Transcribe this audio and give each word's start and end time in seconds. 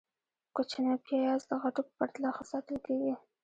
-کوچني 0.55 0.95
پیاز 1.07 1.41
د 1.49 1.51
غټو 1.61 1.81
په 1.87 1.91
پرتله 1.99 2.29
ښه 2.35 2.43
ساتل 2.51 2.77
کېږي. 2.85 3.13